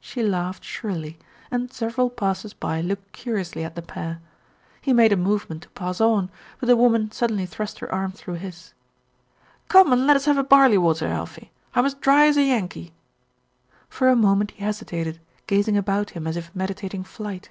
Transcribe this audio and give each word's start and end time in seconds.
She 0.00 0.22
laughed 0.22 0.64
shrilly, 0.66 1.18
and 1.50 1.72
several 1.72 2.10
passers 2.10 2.52
by 2.52 2.82
looked 2.82 3.10
curiously 3.12 3.64
at 3.64 3.74
the 3.74 3.80
pair. 3.80 4.20
He 4.82 4.92
made 4.92 5.12
a 5.14 5.16
movement 5.16 5.62
to 5.62 5.70
pass 5.70 5.98
on; 5.98 6.30
but 6.60 6.66
the 6.66 6.76
woman 6.76 7.10
suddenly 7.10 7.46
thrust 7.46 7.78
her 7.78 7.90
arm 7.90 8.12
through 8.12 8.34
his. 8.34 8.74
"Come 9.68 9.90
and 9.90 10.06
let 10.06 10.14
us 10.16 10.26
have 10.26 10.36
a 10.36 10.44
barley 10.44 10.76
water, 10.76 11.06
Alfie. 11.06 11.52
I'm 11.74 11.86
as 11.86 11.94
dry 11.94 12.26
as 12.26 12.36
a 12.36 12.42
Yankee." 12.42 12.92
For 13.88 14.08
a 14.10 14.14
moment 14.14 14.50
he 14.50 14.62
hesitated, 14.62 15.20
gazing 15.46 15.78
about 15.78 16.10
him 16.10 16.26
as 16.26 16.36
if 16.36 16.54
meditating 16.54 17.04
flight. 17.04 17.48